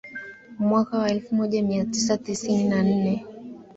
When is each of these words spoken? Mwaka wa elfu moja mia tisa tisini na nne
Mwaka 0.59 0.97
wa 0.99 1.09
elfu 1.11 1.35
moja 1.35 1.63
mia 1.63 1.85
tisa 1.85 2.17
tisini 2.17 2.69
na 2.69 2.83
nne 2.83 3.25